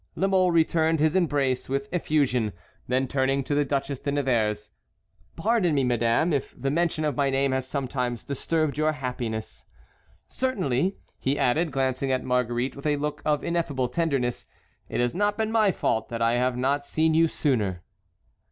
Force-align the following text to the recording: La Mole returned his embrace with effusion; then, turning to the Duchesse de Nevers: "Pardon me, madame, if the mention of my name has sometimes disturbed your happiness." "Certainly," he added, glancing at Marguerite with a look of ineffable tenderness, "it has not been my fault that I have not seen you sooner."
La 0.15 0.27
Mole 0.27 0.49
returned 0.49 0.99
his 0.99 1.15
embrace 1.15 1.69
with 1.69 1.87
effusion; 1.93 2.53
then, 2.87 3.07
turning 3.07 3.43
to 3.43 3.53
the 3.53 3.63
Duchesse 3.63 3.99
de 3.99 4.11
Nevers: 4.11 4.71
"Pardon 5.35 5.75
me, 5.75 5.83
madame, 5.83 6.33
if 6.33 6.59
the 6.59 6.71
mention 6.71 7.05
of 7.05 7.15
my 7.15 7.29
name 7.29 7.51
has 7.51 7.67
sometimes 7.67 8.23
disturbed 8.23 8.79
your 8.79 8.93
happiness." 8.93 9.67
"Certainly," 10.27 10.97
he 11.19 11.37
added, 11.37 11.69
glancing 11.71 12.11
at 12.11 12.23
Marguerite 12.23 12.75
with 12.75 12.87
a 12.87 12.95
look 12.95 13.21
of 13.23 13.43
ineffable 13.43 13.89
tenderness, 13.89 14.47
"it 14.89 14.99
has 14.99 15.13
not 15.13 15.37
been 15.37 15.51
my 15.51 15.71
fault 15.71 16.09
that 16.09 16.19
I 16.19 16.33
have 16.33 16.57
not 16.57 16.83
seen 16.83 17.13
you 17.13 17.27
sooner." 17.27 17.83